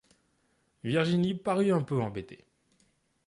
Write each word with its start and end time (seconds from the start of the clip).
Virginie 0.83 1.35
parut 1.35 1.71
un 1.71 1.83
peu 1.83 2.01
embêtée. 2.01 2.43